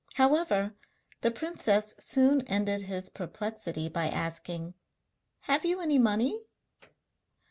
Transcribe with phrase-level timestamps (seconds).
[0.15, 0.73] However,
[1.21, 4.73] the princess soon ended his perplexity by asking:
[5.41, 6.41] 'Have you any money?'